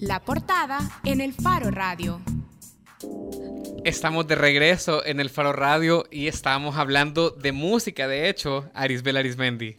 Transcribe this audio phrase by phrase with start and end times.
[0.00, 2.22] La portada en el Faro Radio.
[3.84, 9.18] Estamos de regreso en el Faro Radio y estamos hablando de música, de hecho, Arisbel
[9.18, 9.76] Arismendi.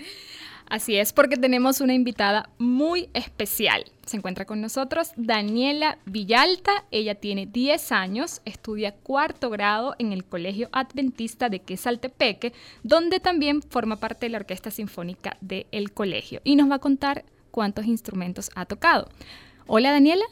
[0.70, 3.85] Así es, porque tenemos una invitada muy especial.
[4.05, 6.85] Se encuentra con nosotros Daniela Villalta.
[6.91, 13.63] Ella tiene 10 años, estudia cuarto grado en el Colegio Adventista de Quesaltepeque, donde también
[13.63, 16.41] forma parte de la Orquesta Sinfónica del colegio.
[16.44, 19.09] Y nos va a contar cuántos instrumentos ha tocado.
[19.73, 20.25] Hola Daniela.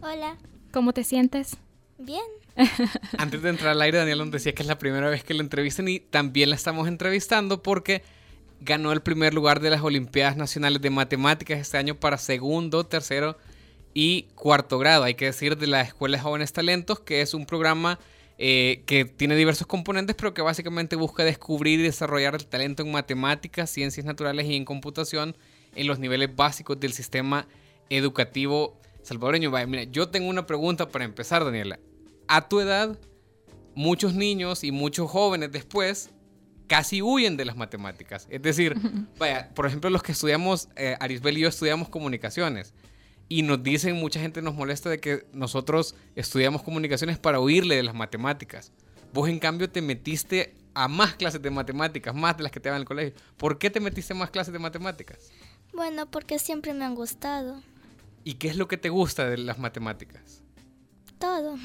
[0.00, 0.38] Hola.
[0.72, 1.56] ¿Cómo te sientes?
[1.98, 2.24] Bien.
[3.16, 5.44] Antes de entrar al aire, Daniela nos decía que es la primera vez que la
[5.44, 8.02] entrevistan y también la estamos entrevistando porque
[8.60, 13.38] ganó el primer lugar de las Olimpiadas Nacionales de Matemáticas este año para segundo, tercero
[13.94, 15.04] y cuarto grado.
[15.04, 18.00] Hay que decir de la Escuela de Jóvenes Talentos, que es un programa
[18.36, 22.90] eh, que tiene diversos componentes, pero que básicamente busca descubrir y desarrollar el talento en
[22.90, 25.36] matemáticas, ciencias naturales y en computación
[25.76, 27.65] en los niveles básicos del sistema educativo
[29.02, 29.50] salvadoreño.
[29.50, 31.78] Vaya, mira, yo tengo una pregunta para empezar, Daniela.
[32.28, 32.98] A tu edad,
[33.74, 36.10] muchos niños y muchos jóvenes después
[36.66, 38.26] casi huyen de las matemáticas.
[38.30, 38.76] Es decir,
[39.18, 42.74] vaya, por ejemplo, los que estudiamos, eh, Arisbel y yo estudiamos comunicaciones.
[43.28, 47.82] Y nos dicen, mucha gente nos molesta de que nosotros estudiamos comunicaciones para huirle de
[47.82, 48.72] las matemáticas.
[49.12, 52.68] Vos, en cambio, te metiste a más clases de matemáticas, más de las que te
[52.68, 53.14] daban en el colegio.
[53.36, 55.32] ¿Por qué te metiste a más clases de matemáticas?
[55.72, 57.62] Bueno, porque siempre me han gustado.
[58.26, 60.42] ¿Y qué es lo que te gusta de las matemáticas?
[61.20, 61.56] Todo.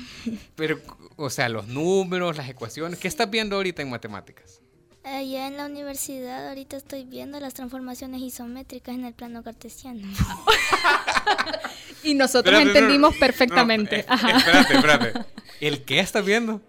[0.55, 0.79] Pero,
[1.15, 2.99] o sea, los números, las ecuaciones.
[2.99, 4.61] ¿Qué estás viendo ahorita en matemáticas?
[5.03, 10.07] Allá en la universidad ahorita estoy viendo las transformaciones isométricas en el plano cartesiano.
[12.03, 14.05] y nosotros entendimos perfectamente.
[14.07, 15.25] No, eh, espérate, espérate.
[15.61, 16.61] ¿El qué estás viendo?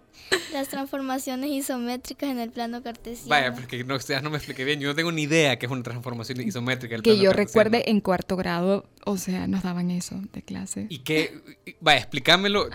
[0.51, 3.29] Las transformaciones isométricas en el plano cartesiano.
[3.29, 4.79] Vaya, porque no, no me expliqué bien.
[4.79, 6.97] Yo no tengo ni idea qué es una transformación isométrica.
[6.99, 10.87] que yo recuerde en cuarto grado, o sea, nos daban eso de clase.
[10.89, 11.41] Y que,
[11.79, 12.69] vaya, explícamelo.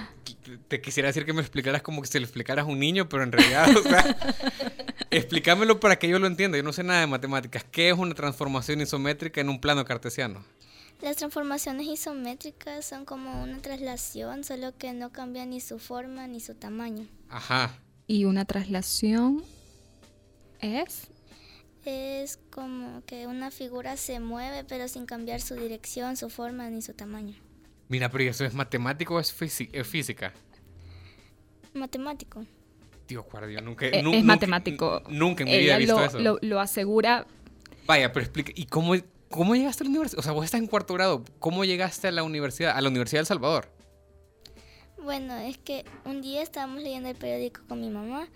[0.68, 3.22] Te quisiera decir que me explicaras como que si lo explicaras a un niño, pero
[3.22, 4.16] en realidad, o sea,
[5.10, 6.56] explícamelo para que yo lo entienda.
[6.56, 7.64] Yo no sé nada de matemáticas.
[7.70, 10.42] ¿Qué es una transformación isométrica en un plano cartesiano?
[11.00, 16.40] Las transformaciones isométricas son como una traslación, solo que no cambia ni su forma ni
[16.40, 17.06] su tamaño.
[17.28, 17.78] Ajá.
[18.06, 19.42] ¿Y una traslación
[20.60, 21.08] es?
[21.84, 26.82] Es como que una figura se mueve pero sin cambiar su dirección, su forma ni
[26.82, 27.36] su tamaño.
[27.88, 30.32] Mira, pero ¿eso es matemático o es, física?
[31.74, 32.44] Matemático.
[33.06, 35.02] Tío, guardia, nunca, es, es matemático.
[35.08, 36.18] Nunca en mi vida he visto lo, eso.
[36.18, 37.26] Lo, lo asegura.
[37.86, 38.94] Vaya, pero explica, ¿y cómo,
[39.30, 40.20] ¿Cómo llegaste a la universidad?
[40.20, 41.24] O sea, vos estás en cuarto grado.
[41.38, 43.70] ¿Cómo llegaste a la universidad, a la Universidad del Salvador?
[45.02, 48.28] Bueno, es que un día estábamos leyendo el periódico con mi mamá.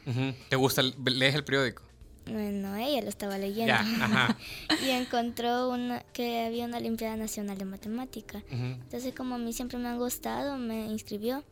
[0.49, 1.83] ¿Te gusta, lees el periódico?
[2.27, 3.75] No, ella lo estaba leyendo.
[4.87, 8.43] y encontró una, que había una Olimpiada Nacional de Matemática.
[8.51, 11.45] Entonces, como a mí siempre me han gustado, me inscribió.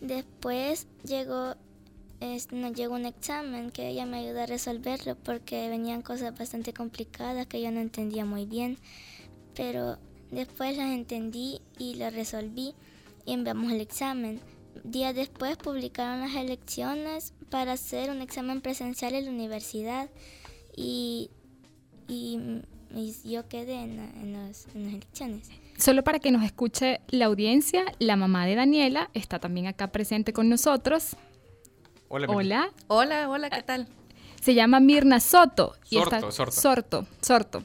[0.00, 1.56] Después llegó
[2.52, 7.46] nos llegó un examen que ella me ayudó a resolverlo porque venían cosas bastante complicadas
[7.46, 8.76] que yo no entendía muy bien,
[9.54, 9.98] pero
[10.30, 12.74] después las entendí y las resolví
[13.24, 14.40] y enviamos el examen.
[14.84, 20.08] Días después publicaron las elecciones para hacer un examen presencial en la universidad
[20.76, 21.30] y,
[22.08, 22.38] y,
[23.24, 25.50] yo quedé en, en las elecciones.
[25.76, 30.32] Solo para que nos escuche la audiencia, la mamá de Daniela está también acá presente
[30.32, 31.16] con nosotros.
[32.08, 32.26] Hola.
[32.28, 32.70] Hola.
[32.88, 33.88] Hola, hola, ¿qué tal?
[34.40, 35.74] Se llama Mirna Soto.
[35.90, 36.52] Y sorto, sorto.
[36.52, 37.62] Sorto, sorto.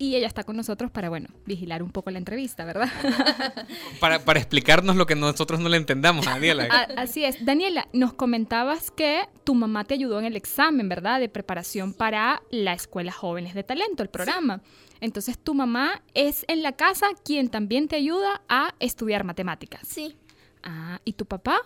[0.00, 2.88] Y ella está con nosotros para, bueno, vigilar un poco la entrevista, ¿verdad?
[4.00, 6.64] para, para explicarnos lo que nosotros no le entendamos, Daniela.
[6.96, 7.44] así es.
[7.44, 11.20] Daniela, nos comentabas que tu mamá te ayudó en el examen, ¿verdad?
[11.20, 14.62] De preparación para la Escuela Jóvenes de Talento, el programa.
[15.02, 19.86] Entonces, tu mamá es en la casa quien también te ayuda a estudiar matemáticas.
[19.86, 20.16] Sí.
[20.62, 21.60] Ah, ¿y tu papá?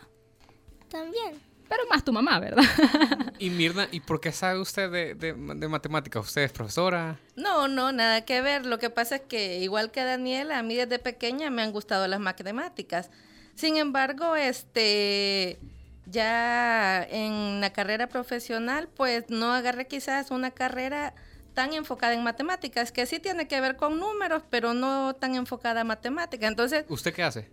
[0.89, 1.35] También.
[1.75, 2.63] Pero más tu mamá, ¿verdad?
[3.41, 6.25] y Mirna, ¿y por qué sabe usted de, de, matemáticas?
[6.25, 7.19] ¿Usted es profesora?
[7.35, 8.65] No, no, nada que ver.
[8.65, 12.07] Lo que pasa es que, igual que Daniela, a mí desde pequeña me han gustado
[12.07, 13.11] las matemáticas.
[13.57, 15.59] Sin embargo, este
[16.07, 21.13] ya en la carrera profesional, pues no agarré quizás una carrera
[21.55, 25.81] tan enfocada en matemáticas, que sí tiene que ver con números, pero no tan enfocada
[25.81, 26.49] a matemáticas.
[26.49, 27.49] Entonces, ¿Usted qué hace?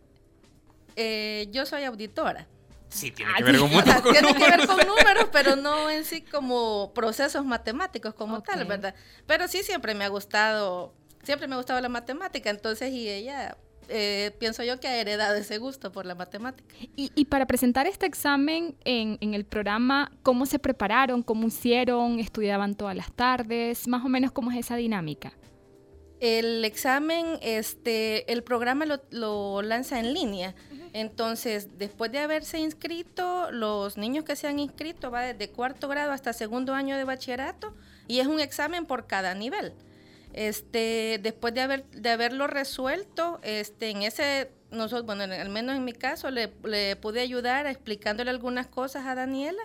[0.96, 2.46] eh, yo soy auditora.
[2.92, 4.68] Sí, tiene Ah, que ver con, con tiene que ver números.
[4.68, 8.68] con números, pero no en sí como procesos matemáticos como tal, Ok.
[8.68, 8.94] ¿verdad?
[9.26, 10.94] Pero sí siempre me ha gustado,
[11.24, 13.58] siempre me ha gustado la matemática, entonces y ella,
[13.88, 16.76] eh, pienso yo que ha heredado ese gusto por la matemática.
[16.98, 21.24] Y, y para presentar este examen en, en el programa, ¿cómo se prepararon?
[21.24, 22.20] ¿Cómo hicieron?
[22.20, 23.88] ¿Estudiaban todas las tardes?
[23.88, 25.32] Más o menos, ¿cómo es esa dinámica?
[26.20, 30.54] El examen, este, el programa lo, lo lanza en línea.
[30.94, 36.12] Entonces, después de haberse inscrito, los niños que se han inscrito va desde cuarto grado
[36.12, 37.74] hasta segundo año de bachillerato
[38.08, 39.74] y es un examen por cada nivel.
[40.34, 45.76] Este, después de haber de haberlo resuelto, este, en ese nosotros, bueno, en- al menos
[45.76, 49.62] en mi caso, le, le pude ayudar explicándole algunas cosas a Daniela.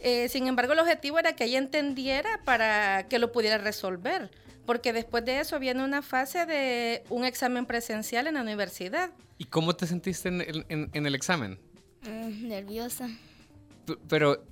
[0.00, 4.30] Eh, sin embargo, el objetivo era que ella entendiera para que lo pudiera resolver,
[4.68, 9.08] porque después de eso viene una fase de un examen presencial en la universidad.
[9.38, 11.58] ¿Y cómo te sentiste en, el- en- en el examen?
[12.02, 13.08] Mm, nerviosa.
[13.86, 14.44] P- Pero,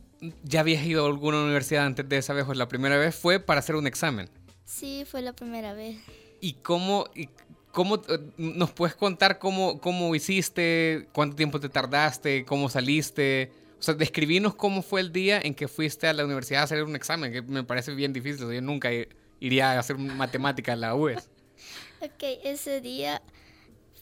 [0.43, 3.41] ¿ya habías ido a alguna universidad antes de esa vez o la primera vez fue
[3.41, 4.31] para hacer un examen?
[4.65, 5.99] Sí, fue la primera vez.
[6.41, 7.29] ¿Y cómo, y
[7.71, 13.53] cómo eh, nos puedes contar cómo, cómo hiciste, cuánto tiempo te tardaste, cómo saliste?
[13.79, 16.83] O sea, describinos cómo fue el día en que fuiste a la universidad a hacer
[16.85, 18.43] un examen, que me parece bien difícil.
[18.45, 19.07] o sea, yo nunca i-
[19.41, 21.29] iría a hacer matemática en la UES.
[22.03, 23.23] Ok, ese día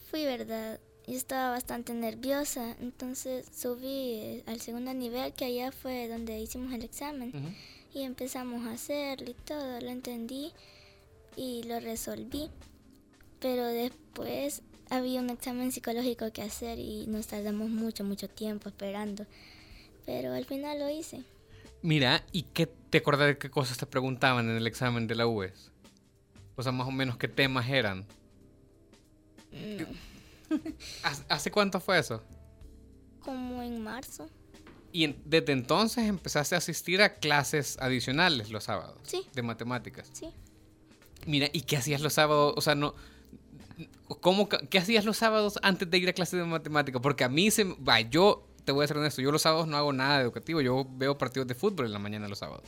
[0.09, 0.79] fui, ¿verdad?
[1.07, 6.73] Yo estaba bastante nerviosa, entonces subí eh, al segundo nivel, que allá fue donde hicimos
[6.73, 7.55] el examen.
[7.93, 10.51] Y empezamos a hacerlo y todo, lo entendí
[11.35, 12.49] y lo resolví.
[13.39, 19.25] Pero después había un examen psicológico que hacer y nos tardamos mucho, mucho tiempo esperando.
[20.05, 21.23] Pero al final lo hice.
[21.85, 25.27] Mira, ¿y qué te acuerdas de qué cosas te preguntaban en el examen de la
[25.27, 25.71] UES?
[26.55, 28.05] O sea, más o menos qué temas eran.
[31.03, 32.23] ¿Hace- ¿Hace cuánto fue eso?
[33.19, 34.27] Como en marzo.
[34.91, 38.97] Y desde entonces empezaste a asistir a clases adicionales los sábados.
[39.03, 39.23] Sí.
[39.33, 40.09] De matemáticas.
[40.11, 40.29] Sí.
[41.27, 42.53] Mira, ¿y qué hacías los sábados?
[42.57, 42.95] O sea, no...
[44.21, 46.99] ¿Cómo, ¿Qué hacías los sábados antes de ir a clases de matemáticas?
[47.01, 47.65] Porque a mí se...
[47.65, 50.59] me- Va, yo te voy a ser honesto, yo los sábados no hago nada educativo,
[50.61, 52.63] yo veo partidos de fútbol en la mañana los sábados.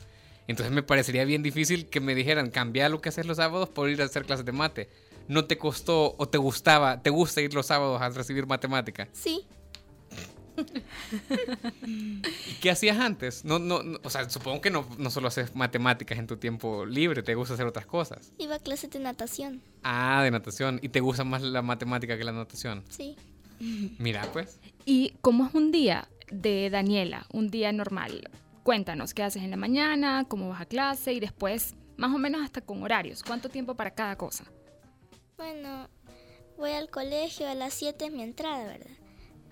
[0.47, 3.89] Entonces me parecería bien difícil que me dijeran, cambia lo que haces los sábados por
[3.89, 4.89] ir a hacer clases de mate.
[5.27, 9.09] ¿No te costó o te gustaba, te gusta ir los sábados a recibir matemática?
[9.11, 9.45] Sí.
[11.85, 12.21] ¿Y
[12.61, 13.45] qué hacías antes?
[13.45, 16.85] No, no, no- o sea, supongo que no, no solo haces matemáticas en tu tiempo
[16.85, 18.31] libre, te gusta hacer otras cosas.
[18.37, 19.61] Iba a clases de natación.
[19.83, 20.79] Ah, de natación.
[20.81, 22.83] ¿Y te gusta más la matemática que la natación?
[22.89, 23.15] Sí.
[23.99, 24.59] Mira, pues.
[24.85, 27.25] ¿Y cómo es un día de Daniela?
[27.33, 28.29] Un día normal.
[28.63, 30.25] Cuéntanos, ¿qué haces en la mañana?
[30.27, 31.13] ¿Cómo vas a clase?
[31.13, 33.23] Y después, más o menos hasta con horarios.
[33.23, 34.43] ¿Cuánto tiempo para cada cosa?
[35.37, 35.87] Bueno,
[36.57, 38.87] voy al colegio, a las 7 es mi entrada, ¿verdad?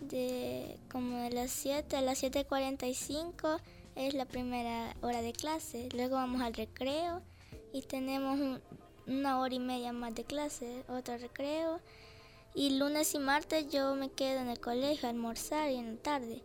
[0.02, 3.60] De como de las 7 a las 7.45
[3.96, 5.88] es la primera hora de clase.
[5.96, 7.22] Luego vamos al recreo
[7.74, 8.62] y tenemos un-
[9.08, 11.80] una hora y media más de clase, otro recreo.
[12.56, 16.02] Y lunes y martes yo me quedo en el colegio a almorzar y en la
[16.02, 16.42] tarde.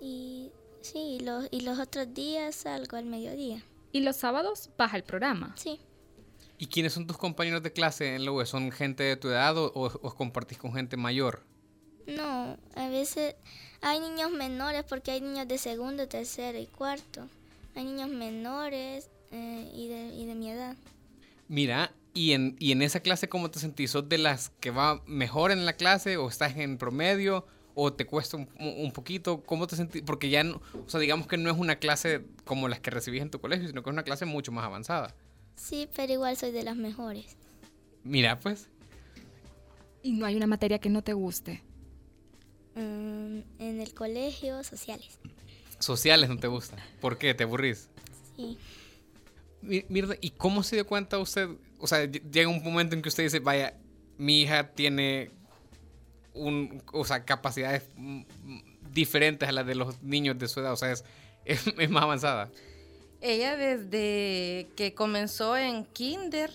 [0.00, 0.50] Y
[0.82, 3.62] sí, y los, y los otros días salgo al mediodía.
[3.92, 5.54] Y los sábados vas al programa.
[5.56, 5.80] Sí.
[6.58, 8.44] ¿Y quiénes son tus compañeros de clase en la UE?
[8.44, 11.42] ¿Son gente de tu edad o, o- o compartís con gente mayor?
[12.06, 13.34] No, a veces
[13.80, 17.26] hay niños menores porque hay niños de segundo, tercero y cuarto.
[17.74, 20.76] Hay niños menores eh, y, de, y de mi edad.
[21.48, 23.90] Mira, ¿y en, ¿y en esa clase cómo te sentís?
[23.92, 28.04] ¿Sos de las que va mejor en la clase o estás en promedio o te
[28.06, 29.42] cuesta un, un poquito?
[29.44, 30.02] ¿Cómo te sentís?
[30.02, 33.22] Porque ya, no, o sea, digamos que no es una clase como las que recibís
[33.22, 35.14] en tu colegio, sino que es una clase mucho más avanzada.
[35.56, 37.36] Sí, pero igual soy de las mejores.
[38.02, 38.68] Mira, pues.
[40.02, 41.62] Y no hay una materia que no te guste.
[42.74, 45.18] Mm, en el colegio, sociales.
[45.78, 46.76] Sociales no te gusta.
[47.00, 47.34] ¿Por qué?
[47.34, 47.88] ¿Te aburrís?
[48.36, 48.56] Sí.
[49.62, 51.48] Mi- Mira, ¿y cómo se dio cuenta usted?
[51.80, 53.74] O sea, ll- llega un momento en que usted dice, vaya,
[54.18, 55.30] mi hija tiene
[56.34, 60.72] un, o sea, capacidades mm, mm, diferentes a las de los niños de su edad,
[60.72, 61.04] o sea, es,
[61.44, 62.50] es, es más avanzada.
[63.20, 66.50] Ella desde que comenzó en kinder,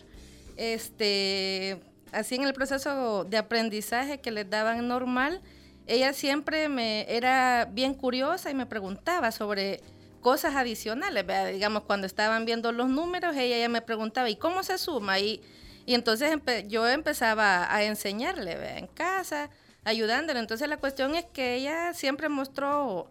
[0.58, 1.80] este,
[2.12, 5.42] así en el proceso de aprendizaje que les daban normal,
[5.88, 9.82] ella siempre me era bien curiosa y me preguntaba sobre
[10.26, 11.52] cosas adicionales, ¿verdad?
[11.52, 15.20] digamos cuando estaban viendo los números, ella ya me preguntaba, ¿y cómo se suma?
[15.20, 15.40] Y,
[15.86, 19.52] y entonces yo empezaba a enseñarle en casa,
[19.84, 20.40] ayudándole.
[20.40, 23.08] Entonces la cuestión es que ella siempre mostró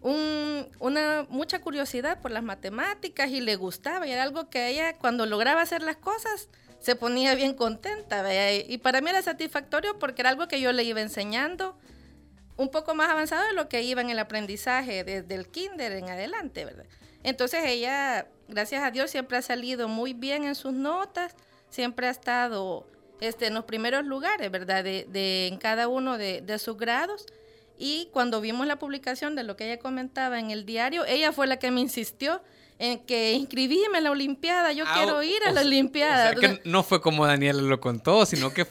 [0.00, 5.26] una mucha curiosidad por las matemáticas y le gustaba y era algo que ella cuando
[5.26, 6.48] lograba hacer las cosas
[6.80, 8.24] se ponía bien contenta.
[8.66, 11.76] Y para mí era satisfactorio porque era algo que yo le iba enseñando
[12.58, 16.10] un poco más avanzado de lo que iba en el aprendizaje desde el kinder en
[16.10, 16.84] adelante, ¿verdad?
[17.22, 21.34] Entonces ella, gracias a Dios, siempre ha salido muy bien en sus notas,
[21.70, 22.86] siempre ha estado
[23.20, 24.84] este, en los primeros lugares, ¿verdad?
[24.84, 27.26] De, en cada uno de, de sus grados.
[27.78, 31.46] Y cuando vimos la publicación de lo que ella comentaba en el diario, ella fue
[31.46, 32.42] la que me insistió
[32.78, 36.30] en que inscribíme en la Olimpiada, yo ah, quiero ir a la Olimpiada.
[36.30, 38.66] O sea, que no fue como Daniela lo contó, sino que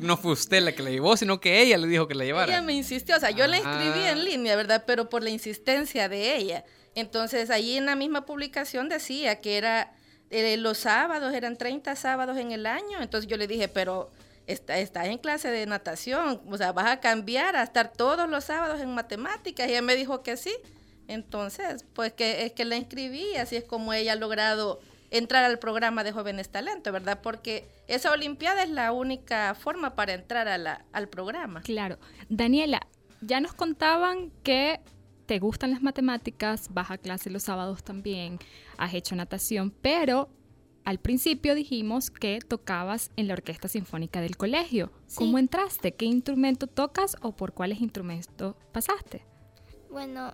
[0.00, 2.52] no fue usted la que la llevó, sino que ella le dijo que la llevara.
[2.52, 4.82] Ella me insistió, o sea, yo la inscribí en línea, ¿verdad?
[4.86, 6.64] Pero por la insistencia de ella.
[6.94, 9.94] Entonces, ahí en la misma publicación decía que era
[10.30, 13.00] eh, los sábados, eran 30 sábados en el año.
[13.00, 14.10] Entonces yo le dije, pero
[14.46, 18.44] está, estás en clase de natación, o sea, vas a cambiar a estar todos los
[18.44, 19.68] sábados en matemáticas.
[19.68, 20.52] Y ella me dijo que sí.
[21.08, 24.80] Entonces, pues que es que la inscribí, así es como ella ha logrado
[25.10, 27.20] entrar al programa de Jóvenes Talentos, ¿verdad?
[27.22, 31.60] Porque esa Olimpiada es la única forma para entrar a la, al programa.
[31.62, 31.98] Claro.
[32.30, 32.80] Daniela,
[33.20, 34.80] ya nos contaban que
[35.26, 38.38] te gustan las matemáticas, vas a clase los sábados también,
[38.78, 40.30] has hecho natación, pero
[40.84, 44.90] al principio dijimos que tocabas en la Orquesta Sinfónica del colegio.
[45.14, 45.92] ¿Cómo entraste?
[45.92, 49.24] ¿Qué instrumento tocas o por cuáles instrumentos pasaste?
[49.90, 50.32] Bueno,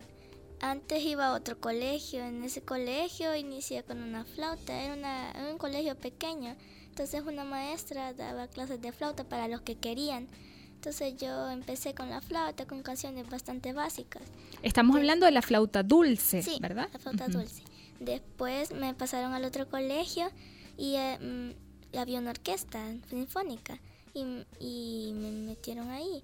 [0.60, 2.24] antes iba a otro colegio.
[2.24, 4.74] En ese colegio inicié con una flauta.
[4.74, 6.56] Era, una, un colegio pequeño.
[6.88, 10.28] Entonces una maestra daba clases de flauta para los que querían.
[10.74, 14.22] Entonces yo empecé con la flauta, con canciones bastante básicas.
[14.62, 16.88] Estamos hablando de la flauta dulce, sí, ¿verdad?
[16.92, 17.62] La flauta dulce.
[18.00, 20.30] Después me pasaron al otro colegio
[20.76, 23.80] y, eh, mm, había una orquesta sinfónica
[24.14, 26.22] y, y me metieron ahí.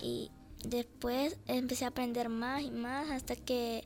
[0.00, 0.30] Y
[0.68, 3.84] después empecé a aprender más y más hasta que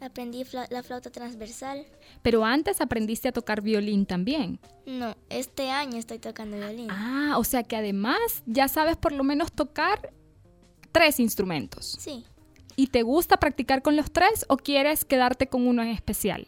[0.00, 1.86] aprendí la flauta transversal.
[2.22, 4.60] Pero antes aprendiste a tocar violín también.
[4.86, 6.88] No, este año estoy tocando violín.
[6.90, 10.12] Ah, o sea que además ya sabes por lo menos tocar
[10.92, 11.96] tres instrumentos.
[11.98, 12.24] Sí.
[12.76, 16.46] ¿Y te gusta practicar con los tres o quieres quedarte con uno en especial?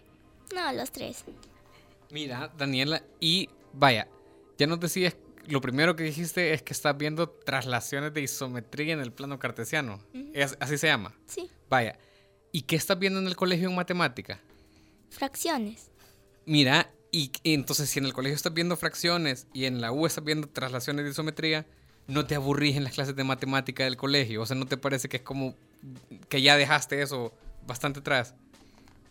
[0.54, 1.24] No, los tres.
[2.10, 4.08] Mira, Daniela, y vaya,
[4.58, 5.16] ya nos decías,
[5.50, 10.00] lo primero que dijiste es que estás viendo traslaciones de isometría en el plano cartesiano.
[10.60, 11.14] ¿Así se llama?
[11.26, 11.50] Sí.
[11.68, 11.98] Vaya,
[12.52, 14.40] ¿y qué estás viendo en el colegio en matemática?
[15.10, 15.90] Fracciones.
[16.46, 20.24] Mira, y, entonces si en el colegio estás viendo fracciones y en la U estás
[20.24, 21.66] viendo traslaciones de isometría,
[22.06, 24.42] ¿no te aburrís en las clases de matemática del colegio?
[24.42, 25.54] O sea, ¿no te parece que es como
[26.28, 27.32] que ya dejaste eso
[27.66, 28.34] bastante atrás?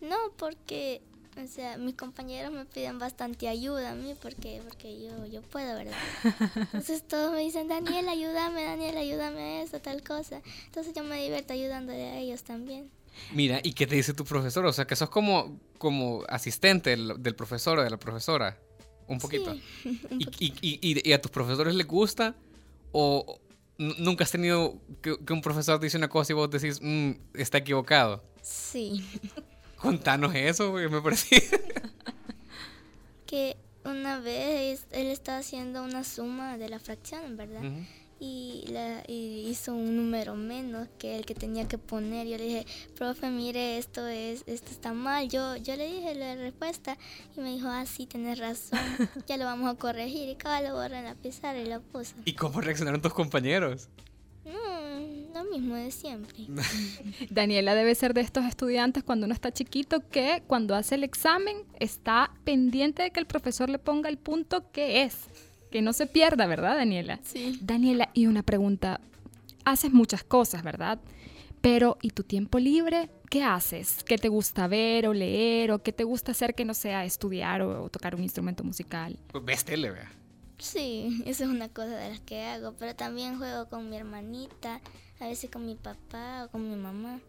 [0.00, 1.02] No, porque,
[1.44, 5.76] o sea, mis compañeros me piden bastante ayuda a mí porque, porque yo, yo puedo,
[5.76, 5.94] ¿verdad?
[6.56, 10.42] Entonces todos me dicen, Daniel, ayúdame, Daniel, ayúdame a eso, tal cosa.
[10.66, 12.90] Entonces yo me divierto ayudándole a ellos también.
[13.32, 14.64] Mira, ¿y qué te dice tu profesor?
[14.66, 18.58] O sea, que sos como, como asistente del, profesor o de la profesora.
[19.06, 19.54] Un poquito.
[20.10, 22.34] ¿Y, a tus profesores les gusta?
[22.92, 23.40] ¿O
[23.78, 28.22] nunca has tenido que, un profesor dice una cosa y vos decís, mm, está equivocado?
[28.42, 29.04] Sí.
[29.80, 31.48] Contanos eso, güey, me parece.
[33.26, 37.62] que una vez él estaba haciendo una suma de la fracción, ¿verdad?
[38.20, 42.28] y, la, hizo un número menos que el que tenía que poner.
[42.28, 45.28] Yo le dije, profe, mire, esto es esto está mal.
[45.28, 46.98] Yo, yo le dije la respuesta
[47.36, 48.78] y me dijo, ah, sí, tienes razón,
[49.26, 50.28] ya lo vamos a corregir.
[50.28, 52.14] Y cada lo borré en la pizarra y lo puso.
[52.26, 53.88] ¿Y cómo reaccionaron tus compañeros?
[54.44, 54.89] No,
[55.32, 56.46] lo mismo de siempre.
[57.30, 61.56] Daniela debe ser de estos estudiantes cuando uno está chiquito que cuando hace el examen
[61.78, 65.28] está pendiente de que el profesor le ponga el punto que es
[65.70, 67.20] que no se pierda, ¿verdad, Daniela?
[67.22, 67.58] Sí.
[67.62, 69.00] Daniela, y una pregunta.
[69.64, 70.98] Haces muchas cosas, ¿verdad?
[71.60, 73.10] Pero, ¿y tu tiempo libre?
[73.28, 74.02] ¿Qué haces?
[74.04, 75.70] ¿Qué te gusta ver o leer?
[75.70, 79.18] ¿O qué te gusta hacer que no sea estudiar o, tocar un instrumento musical?
[79.30, 80.08] Pues ves tele, ¿verdad?
[80.58, 82.74] Sí, eso es una cosa de las que hago.
[82.78, 84.80] Pero también juego con mi hermanita,
[85.20, 87.20] a veces con mi papá o con mi mamá.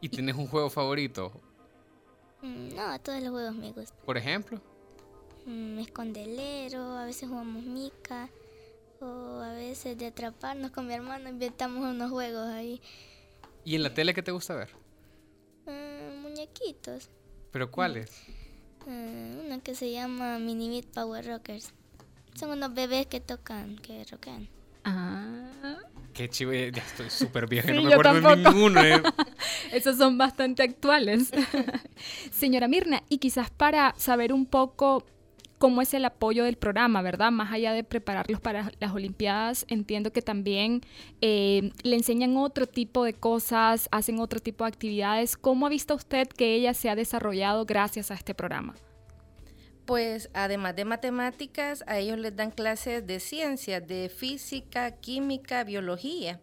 [0.00, 1.32] ¿Y tienes un juego favorito?
[2.42, 3.98] Mm, no, todos los juegos me gustan.
[4.06, 4.60] ¿Por ejemplo?
[5.46, 8.30] Mm, escondelero, a veces jugamos mica,
[9.00, 12.80] o a veces de atraparnos con mi hermano, inventamos unos juegos ahí.
[13.64, 14.70] ¿Y en la tele qué te gusta ver?
[15.66, 17.10] Mm, muñequitos.
[17.50, 18.10] ¿Pero cuáles?
[18.86, 21.72] Mm, uno que se llama Mini Beat Power Rockers.
[22.34, 24.48] Son unos bebés que tocan, que rockean.
[24.84, 25.50] Ah.
[26.20, 28.82] Qué chivo, ya estoy súper viejo, no me acuerdo de ninguno.
[28.82, 29.02] Eh.
[29.72, 31.30] Esos son bastante actuales.
[32.30, 35.06] Señora Mirna, y quizás para saber un poco
[35.56, 37.30] cómo es el apoyo del programa, ¿verdad?
[37.30, 40.82] Más allá de prepararlos para las Olimpiadas, entiendo que también
[41.22, 45.38] eh, le enseñan otro tipo de cosas, hacen otro tipo de actividades.
[45.38, 48.74] ¿Cómo ha visto usted que ella se ha desarrollado gracias a este programa?
[49.90, 56.38] Pues además de matemáticas, a ellos les dan clases de ciencias, de física, química, biología,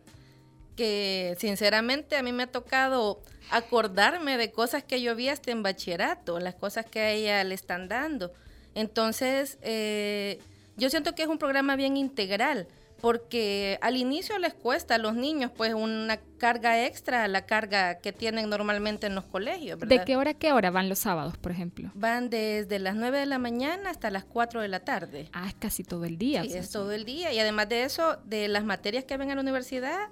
[0.76, 5.64] que sinceramente a mí me ha tocado acordarme de cosas que yo vi hasta en
[5.64, 8.34] bachillerato, las cosas que a ella le están dando.
[8.76, 10.42] Entonces, eh,
[10.76, 12.68] yo siento que es un programa bien integral,
[13.02, 18.00] porque al inicio les cuesta a los niños pues una carga extra a la carga
[18.00, 19.80] que tienen normalmente en los colegios.
[19.80, 21.92] ¿De qué hora a qué hora van los sábados, por ejemplo?
[21.94, 25.30] Van desde las 9 de la mañana hasta las 4 de la tarde.
[25.34, 26.44] Ah, es casi todo el día.
[26.44, 27.32] Sí, es todo el día.
[27.34, 30.10] Y además de eso, de las materias que ven a la universidad,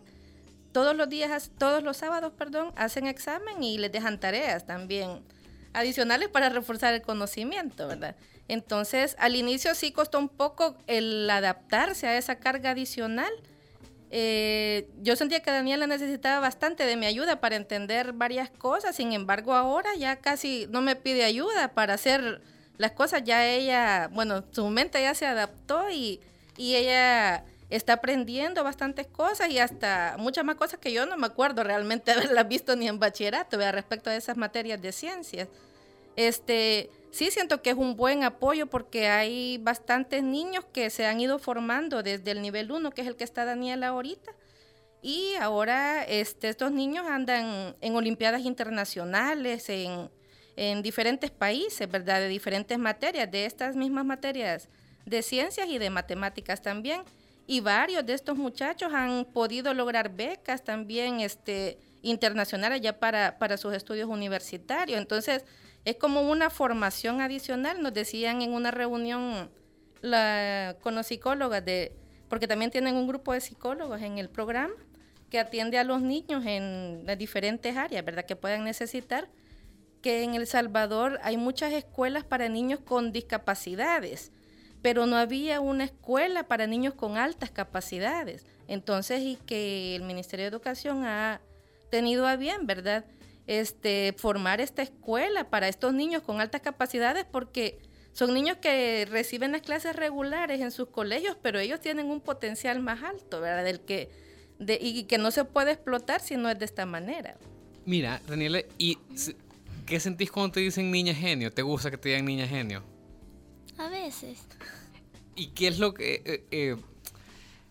[0.71, 5.21] todos los días, todos los sábados, perdón, hacen examen y les dejan tareas también
[5.73, 8.15] adicionales para reforzar el conocimiento, ¿verdad?
[8.47, 13.31] Entonces, al inicio sí costó un poco el adaptarse a esa carga adicional.
[14.11, 19.13] Eh, yo sentía que Daniela necesitaba bastante de mi ayuda para entender varias cosas, sin
[19.13, 22.41] embargo ahora ya casi no me pide ayuda para hacer
[22.77, 26.21] las cosas, ya ella, bueno, su mente ya se adaptó y,
[26.55, 31.27] y ella está aprendiendo bastantes cosas y hasta muchas más cosas que yo no me
[31.27, 35.47] acuerdo realmente haberlas visto ni en bachillerato respecto a esas materias de ciencias.
[36.15, 41.19] Este, sí siento que es un buen apoyo porque hay bastantes niños que se han
[41.21, 44.33] ido formando desde el nivel 1, que es el que está Daniela ahorita.
[45.01, 50.11] Y ahora este, estos niños andan en olimpiadas internacionales, en,
[50.57, 52.19] en diferentes países, ¿verdad?
[52.19, 54.67] De diferentes materias, de estas mismas materias
[55.05, 57.03] de ciencias y de matemáticas también
[57.47, 63.57] y varios de estos muchachos han podido lograr becas también este, internacionales ya para, para
[63.57, 64.99] sus estudios universitarios.
[64.99, 65.45] Entonces,
[65.85, 69.49] es como una formación adicional, nos decían en una reunión
[70.01, 71.95] la, con los psicólogos, de,
[72.27, 74.75] porque también tienen un grupo de psicólogos en el programa
[75.29, 78.25] que atiende a los niños en las diferentes áreas, ¿verdad?
[78.25, 79.29] Que puedan necesitar,
[80.01, 84.31] que en El Salvador hay muchas escuelas para niños con discapacidades
[84.85, 88.45] pero no había una escuela para niños con altas capacidades.
[88.67, 91.41] Entonces, y que el Ministerio de Educación ha
[91.89, 93.03] tenido a bien, ¿verdad?
[93.47, 97.79] Este, formar esta escuela para estos niños con altas capacidades porque
[98.15, 102.79] son niños que reciben las clases regulares en sus colegios, pero ellos tienen un potencial
[102.79, 103.65] más alto, ¿verdad?
[103.65, 104.09] Del que,
[104.57, 107.35] de, y que no se puede explotar si no es de esta manera.
[107.85, 108.97] Mira, Daniela, ¿y
[109.85, 111.51] qué sentís cuando te dicen niña genio?
[111.51, 112.83] ¿Te gusta que te digan niña genio?
[113.77, 114.39] A veces.
[115.35, 116.21] ¿Y qué es lo que...
[116.25, 116.77] Eh, eh,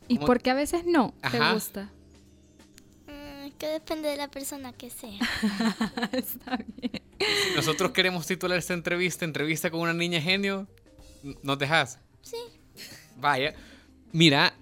[0.08, 1.90] ¿Y por qué a veces no te gusta?
[3.64, 5.18] Que depende de la persona que sea.
[6.12, 7.02] Está bien.
[7.18, 10.68] Si nosotros queremos titular esta entrevista, entrevista con una niña genio,
[11.42, 11.98] ¿nos dejas?
[12.20, 12.36] Sí.
[13.16, 13.54] Vaya.
[14.12, 14.52] Mira,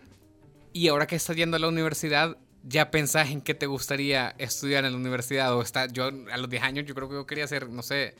[0.73, 4.85] y ahora que estás yendo a la universidad, ¿ya pensás en qué te gustaría estudiar
[4.85, 5.53] en la universidad?
[5.57, 8.15] O está, yo a los 10 años yo creo que yo quería ser, no sé,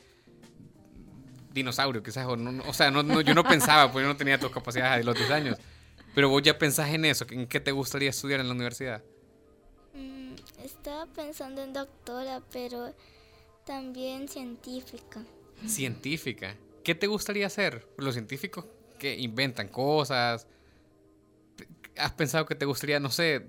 [1.53, 2.27] dinosaurio, quizás.
[2.27, 5.05] O, no, o sea, no, yo no pensaba, pues yo no tenía tus capacidades de
[5.05, 5.57] los 10 años.
[6.13, 9.01] Pero vos ya pensás en eso, ¿en qué te gustaría estudiar en la universidad?
[10.63, 12.93] Mm, estaba pensando en doctora, pero
[13.65, 15.23] también científica.
[15.65, 16.55] ¿Científica?
[16.83, 17.87] ¿Qué te gustaría hacer?
[17.97, 18.65] Los científicos
[18.99, 20.47] que inventan cosas.
[21.97, 23.45] ¿Has pensado que te gustaría, no sé,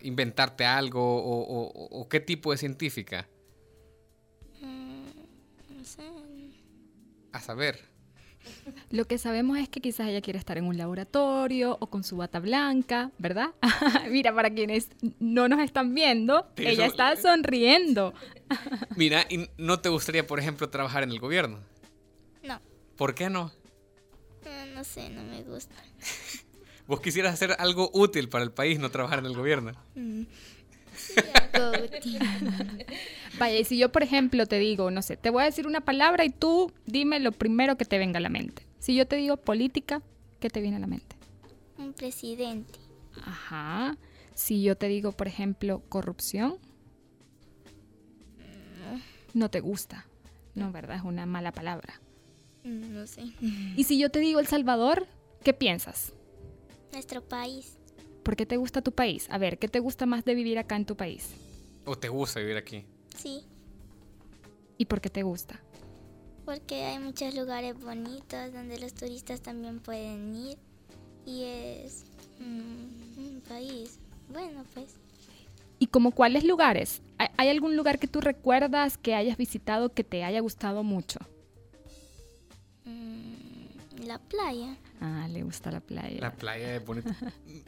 [0.00, 3.28] inventarte algo o, o qué tipo de científica?
[7.36, 7.95] a saber.
[8.90, 12.16] Lo que sabemos es que quizás ella quiere estar en un laboratorio o con su
[12.16, 13.50] bata blanca, ¿verdad?
[14.10, 18.14] Mira, para quienes no nos están viendo, ella está sonriendo.
[18.96, 21.60] Mira, ¿y no te gustaría, por ejemplo, trabajar en el gobierno?
[22.42, 22.60] No.
[22.96, 23.52] ¿Por qué no?
[24.44, 25.74] Eh, no, sé, no me gusta.
[26.86, 29.72] ¿Vos quisieras hacer algo útil para el país, no trabajar en el gobierno?
[29.96, 30.22] Mm.
[33.38, 35.82] Vaya, y si yo, por ejemplo, te digo, no sé, te voy a decir una
[35.82, 38.66] palabra y tú dime lo primero que te venga a la mente.
[38.78, 40.02] Si yo te digo política,
[40.40, 41.16] ¿qué te viene a la mente?
[41.78, 42.78] Un presidente.
[43.24, 43.96] Ajá.
[44.34, 46.58] Si yo te digo, por ejemplo, corrupción,
[49.34, 50.06] no te gusta.
[50.54, 50.96] No, ¿verdad?
[50.96, 52.00] Es una mala palabra.
[52.64, 53.24] Mm, no sé.
[53.76, 55.06] Y si yo te digo El Salvador,
[55.44, 56.14] ¿qué piensas?
[56.92, 57.76] Nuestro país.
[58.26, 59.28] ¿Por qué te gusta tu país?
[59.30, 61.30] A ver, ¿qué te gusta más de vivir acá en tu país?
[61.84, 62.84] ¿O te gusta vivir aquí?
[63.16, 63.44] Sí.
[64.76, 65.60] ¿Y por qué te gusta?
[66.44, 70.58] Porque hay muchos lugares bonitos donde los turistas también pueden ir
[71.24, 72.04] y es
[72.40, 74.00] un país
[74.32, 74.96] bueno pues.
[75.78, 77.02] ¿Y como cuáles lugares?
[77.18, 81.20] ¿Hay algún lugar que tú recuerdas que hayas visitado que te haya gustado mucho?
[84.06, 84.76] La la playa.
[85.00, 86.20] Ah, le gusta la playa.
[86.20, 87.16] La playa es bonita.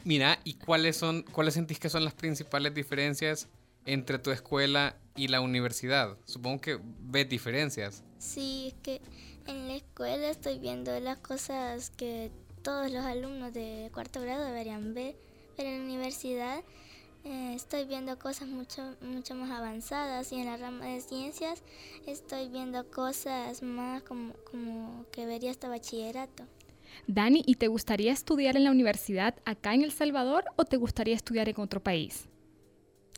[0.05, 3.47] Mira, ¿y cuáles son, cuáles sentís que son las principales diferencias
[3.85, 6.17] entre tu escuela y la universidad?
[6.25, 8.03] Supongo que ves diferencias.
[8.19, 9.01] Sí, es que
[9.47, 14.93] en la escuela estoy viendo las cosas que todos los alumnos de cuarto grado deberían
[14.93, 15.15] ver,
[15.57, 16.63] pero en la universidad
[17.25, 21.61] eh, estoy viendo cosas mucho, mucho más avanzadas y en la rama de ciencias
[22.07, 26.43] estoy viendo cosas más como, como que vería hasta bachillerato.
[27.07, 31.15] Dani, ¿y te gustaría estudiar en la universidad acá en El Salvador o te gustaría
[31.15, 32.27] estudiar en otro país?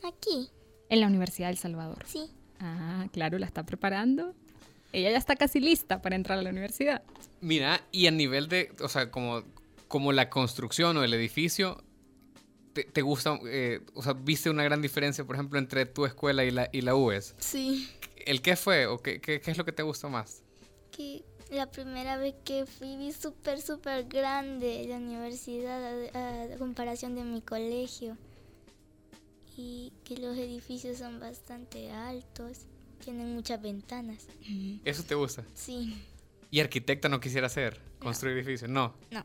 [0.04, 0.50] Aquí,
[0.90, 2.04] En la Universidad del Salvador.
[2.06, 2.30] sí.
[2.64, 4.36] Ah, claro, la está preparando.
[4.94, 7.02] Ella ya está casi lista para entrar a la universidad.
[7.40, 9.42] Mira, y a nivel de, o sea, como,
[9.88, 11.84] como la construcción o el edificio,
[12.74, 16.44] ¿te, te gusta, eh, o sea, viste una gran diferencia, por ejemplo, entre tu escuela
[16.44, 17.36] y la, y la UES?
[17.40, 17.90] Sí.
[18.26, 20.44] ¿El qué fue o qué, qué, qué es lo que te gustó más?
[20.92, 27.16] Que la primera vez que fui vi súper, súper grande la universidad a, a comparación
[27.16, 28.18] de mi colegio.
[29.58, 32.60] Y que los edificios son bastante altos,
[33.04, 34.26] tienen muchas ventanas.
[34.86, 35.44] ¿Eso te gusta?
[35.54, 36.02] Sí.
[36.50, 37.80] ¿Y arquitecta no quisiera ser?
[38.00, 38.70] ¿Construir edificios?
[38.70, 38.96] No.
[39.12, 39.24] No.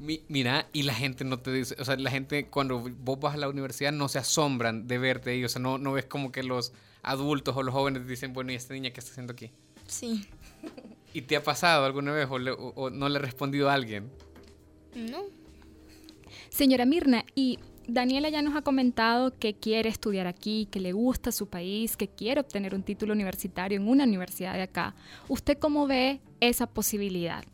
[0.00, 3.34] Mi- mira, y la gente no te dice, o sea, la gente cuando vos vas
[3.34, 6.30] a la universidad no se asombran de verte ahí, o sea, no, no ves como
[6.30, 9.50] que los adultos o los jóvenes dicen, bueno, ¿y esta niña qué está haciendo aquí?
[9.86, 10.26] Sí.
[11.14, 13.74] ¿Y te ha pasado alguna vez o, le- o- o no le ha respondido a
[13.74, 14.08] alguien?
[14.94, 15.22] No.
[16.50, 21.32] Señora Mirna, y Daniela ya nos ha comentado que quiere estudiar aquí, que le gusta
[21.32, 24.94] su país, que quiere obtener un título universitario en una universidad de acá.
[25.28, 27.44] ¿Usted cómo ve esa posibilidad?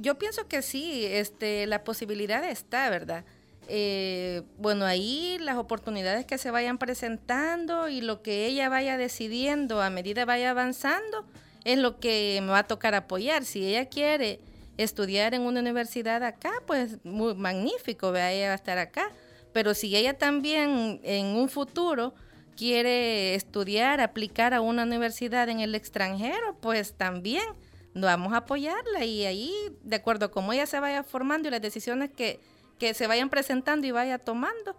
[0.00, 3.22] Yo pienso que sí, este, la posibilidad está, ¿verdad?
[3.68, 9.82] Eh, bueno, ahí las oportunidades que se vayan presentando y lo que ella vaya decidiendo
[9.82, 11.26] a medida vaya avanzando
[11.64, 13.44] es lo que me va a tocar apoyar.
[13.44, 14.40] Si ella quiere
[14.78, 19.10] estudiar en una universidad acá, pues muy magnífico, vea, ella va a estar acá.
[19.52, 22.14] Pero si ella también en un futuro
[22.56, 27.44] quiere estudiar, aplicar a una universidad en el extranjero, pues también
[27.94, 31.62] vamos a apoyarla y ahí, de acuerdo a cómo ella se vaya formando y las
[31.62, 32.40] decisiones que,
[32.78, 34.76] que se vayan presentando y vaya tomando,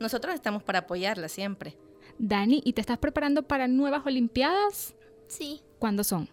[0.00, 1.76] nosotros estamos para apoyarla siempre.
[2.18, 4.94] Dani, ¿y te estás preparando para nuevas Olimpiadas?
[5.26, 5.62] Sí.
[5.78, 6.28] ¿Cuándo son?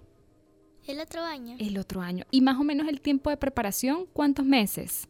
[0.88, 1.56] El otro año.
[1.60, 2.26] El otro año.
[2.32, 4.08] ¿Y más o menos el tiempo de preparación?
[4.14, 5.08] ¿Cuántos meses?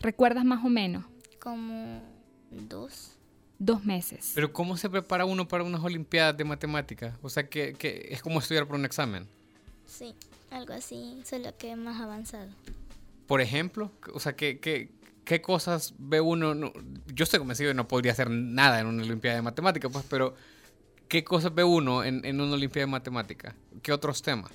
[0.00, 1.04] ¿Recuerdas más o menos?
[1.38, 2.02] Como
[2.50, 3.16] dos.
[3.58, 4.32] Dos meses.
[4.34, 7.14] Pero ¿cómo se prepara uno para unas olimpiadas de matemáticas?
[7.20, 9.28] O sea, que, que es como estudiar para un examen.
[9.90, 10.14] Sí.
[10.50, 12.50] Algo así, solo que más avanzado.
[13.26, 14.90] Por ejemplo, o sea, ¿qué, qué,
[15.24, 16.54] qué cosas ve uno?
[16.54, 16.72] No-
[17.14, 20.04] yo estoy convencido de que no podría hacer nada en una olimpiada de matemáticas, pues,
[20.08, 20.34] pero
[21.08, 23.54] ¿qué cosas ve uno en, en una olimpiada de matemáticas?
[23.82, 24.52] ¿Qué otros temas?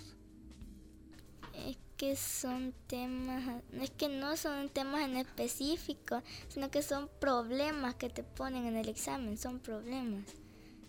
[1.53, 7.95] Es que son temas, es que no son temas en específico, sino que son problemas
[7.95, 10.23] que te ponen en el examen, son problemas.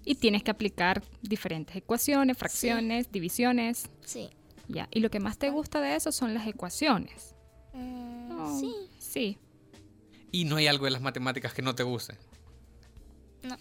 [0.06, 3.90] Y tienes que aplicar diferentes ecuaciones, fracciones, divisiones.
[4.04, 4.30] Sí.
[4.68, 4.88] Ya.
[4.92, 7.34] Y lo que más te gusta de eso son las ecuaciones.
[7.74, 8.72] Mm, Oh, Sí.
[8.98, 9.38] Sí.
[10.30, 12.16] Y no hay algo de las matemáticas que no te guste.
[13.42, 13.56] No.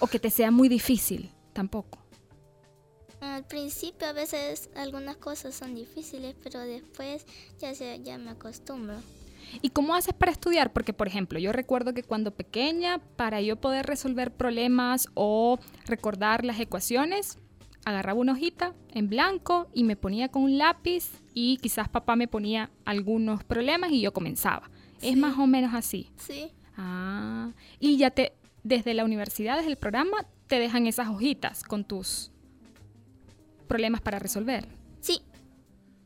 [0.00, 1.30] O que te sea muy difícil.
[1.52, 1.98] Tampoco.
[3.20, 7.24] Al principio a veces algunas cosas son difíciles, pero después
[7.58, 8.96] ya se, ya me acostumbro.
[9.62, 10.72] ¿Y cómo haces para estudiar?
[10.72, 16.44] Porque, por ejemplo, yo recuerdo que cuando pequeña, para yo poder resolver problemas o recordar
[16.44, 17.38] las ecuaciones,
[17.84, 22.26] agarraba una hojita en blanco y me ponía con un lápiz y quizás papá me
[22.28, 24.70] ponía algunos problemas y yo comenzaba.
[25.00, 25.16] Es Sí.
[25.16, 26.10] más o menos así.
[26.16, 26.50] Sí.
[26.76, 28.32] Ah, y ya te,
[28.64, 32.32] desde la universidad, desde el programa, te dejan esas hojitas con tus
[33.68, 34.66] problemas para resolver.
[35.00, 35.20] Sí.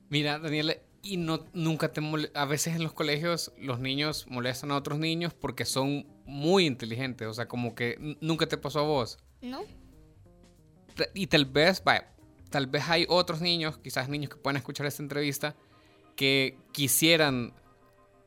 [0.09, 2.03] Mira, Daniela, y no nunca te
[2.35, 7.27] a veces en los colegios los niños molestan a otros niños porque son muy inteligentes,
[7.27, 9.19] o sea, como que nunca te pasó a vos.
[9.41, 9.63] ¿No?
[11.15, 12.13] Y tal vez, vaya,
[12.51, 15.57] tal vez hay otros niños, quizás niños que puedan escuchar esta entrevista,
[16.17, 17.55] que quisieran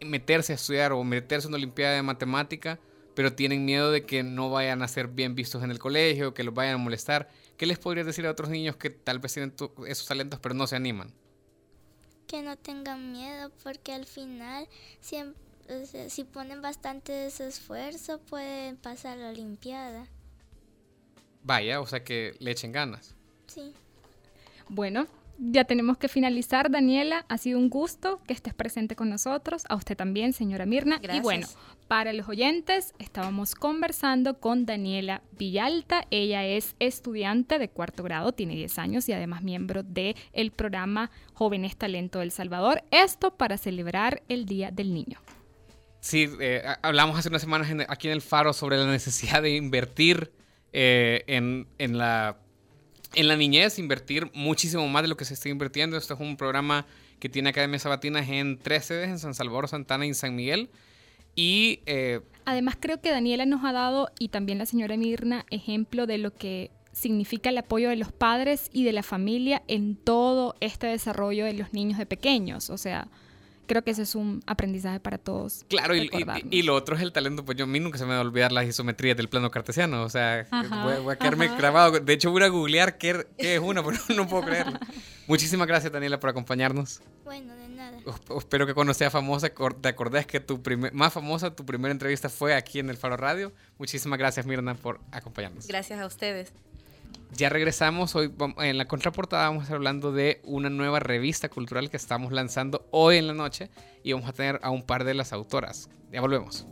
[0.02, 2.80] meterse a estudiar o meterse en una olimpiada de matemática,
[3.16, 6.44] pero tienen miedo de que no vayan a ser bien vistos en el colegio, que
[6.44, 7.30] los vayan a molestar.
[7.58, 9.54] ¿Qué les podrías decir a otros niños que tal vez tienen
[9.88, 11.14] esos talentos pero no se animan?
[12.28, 14.68] Que no tengan miedo porque al final
[15.02, 15.36] siem-
[15.70, 20.08] o sea, si ponen bastante esfuerzo pueden pasar la Olimpiada.
[21.44, 23.16] Vaya, o sea que le echen ganas.
[23.48, 23.74] Sí.
[24.70, 27.26] Bueno, ya tenemos que finalizar, Daniela.
[27.28, 29.64] Ha sido un gusto que estés presente con nosotros.
[29.70, 31.00] A usted también, señora Mirna.
[31.12, 31.48] Y bueno,
[31.88, 36.06] para los oyentes, estábamos conversando con Daniela Villalta.
[36.12, 41.12] Ella es estudiante de cuarto grado, tiene 10 años y además miembro del el programa
[41.34, 42.84] Jóvenes Talento del Salvador.
[42.92, 45.20] Esto para celebrar el Día del Niño.
[46.00, 50.32] Sí, eh, hablamos hace unas semanas aquí en el Faro sobre la necesidad de invertir
[50.74, 52.38] eh, en, en la
[53.16, 55.98] en la niñez invertir muchísimo más de lo que se está invirtiendo.
[55.98, 56.86] Esto es un programa
[57.20, 60.70] que tiene academias sabatinas en tres sedes, en San Salvador, Santana y San Miguel.
[61.36, 66.06] Y eh, además creo que Daniela nos ha dado, y también la señora Mirna, ejemplo
[66.06, 70.56] de lo que significa el apoyo de los padres y de la familia en todo
[70.60, 72.70] este desarrollo de los niños de pequeños.
[72.70, 73.08] O sea,
[73.66, 75.66] creo que ese es un aprendizaje para todos.
[75.68, 78.20] Claro, y, lo otro es el talento, pues yo a mí nunca se me va
[78.20, 80.48] a olvidar las isometrías del plano cartesiano, o sea,
[80.84, 82.00] voy, a quedarme grabado.
[82.00, 84.80] De hecho, voy a googlear qué, es uno, pero no puedo creerlo.
[85.28, 87.02] Muchísimas gracias, Daniela, por acompañarnos.
[87.24, 87.98] Bueno, de nada.
[88.38, 92.30] espero que cuando sea famosa, te acordés que tu primer, más famosa, tu primera entrevista
[92.30, 93.54] fue aquí en el Faro Radio.
[93.78, 95.68] Muchísimas gracias, Mirna, por acompañarnos.
[95.68, 96.54] Gracias a ustedes.
[97.36, 98.16] Ya regresamos.
[98.16, 102.32] Hoy en la contraportada vamos a estar hablando de una nueva revista cultural que estamos
[102.32, 103.70] lanzando hoy en la noche
[104.04, 105.90] y vamos a tener a un par de las autoras.
[106.12, 106.68] Ya volvemos.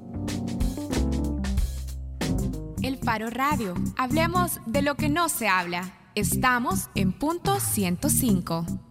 [2.83, 3.73] El Faro Radio.
[3.97, 5.93] Hablemos de lo que no se habla.
[6.15, 8.90] Estamos en punto 105.